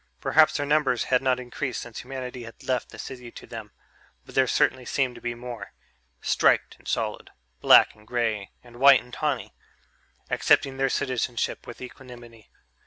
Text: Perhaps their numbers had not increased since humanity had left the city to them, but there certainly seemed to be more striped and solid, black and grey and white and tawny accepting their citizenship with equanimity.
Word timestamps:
Perhaps 0.19 0.57
their 0.57 0.65
numbers 0.65 1.03
had 1.03 1.21
not 1.21 1.39
increased 1.39 1.81
since 1.83 1.99
humanity 1.99 2.41
had 2.41 2.63
left 2.63 2.89
the 2.89 2.97
city 2.97 3.29
to 3.33 3.45
them, 3.45 3.69
but 4.25 4.33
there 4.33 4.47
certainly 4.47 4.83
seemed 4.83 5.13
to 5.13 5.21
be 5.21 5.35
more 5.35 5.73
striped 6.23 6.75
and 6.79 6.87
solid, 6.87 7.29
black 7.59 7.93
and 7.93 8.07
grey 8.07 8.49
and 8.63 8.77
white 8.79 9.03
and 9.03 9.13
tawny 9.13 9.53
accepting 10.31 10.77
their 10.77 10.89
citizenship 10.89 11.67
with 11.67 11.81
equanimity. 11.83 12.49